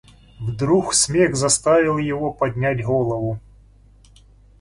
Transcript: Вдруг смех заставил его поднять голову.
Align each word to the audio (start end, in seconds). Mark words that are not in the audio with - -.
Вдруг 0.39 0.95
смех 0.95 1.35
заставил 1.35 1.99
его 1.99 2.33
поднять 2.33 2.83
голову. 2.83 3.39